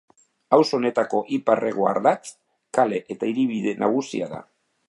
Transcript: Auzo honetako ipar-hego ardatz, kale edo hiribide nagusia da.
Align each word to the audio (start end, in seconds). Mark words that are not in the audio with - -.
Auzo 0.55 0.77
honetako 0.77 1.19
ipar-hego 1.37 1.87
ardatz, 1.91 2.33
kale 2.79 3.03
edo 3.17 3.33
hiribide 3.33 3.79
nagusia 3.87 4.35
da. 4.37 4.47